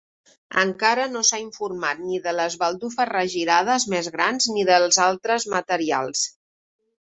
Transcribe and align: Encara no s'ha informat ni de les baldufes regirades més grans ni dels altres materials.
Encara 0.59 1.03
no 1.15 1.19
s'ha 1.27 1.39
informat 1.41 2.01
ni 2.05 2.21
de 2.23 2.33
les 2.37 2.57
baldufes 2.63 3.09
regirades 3.11 3.87
més 3.97 4.11
grans 4.17 4.49
ni 4.57 4.67
dels 4.73 5.01
altres 5.11 5.49
materials. 5.57 6.27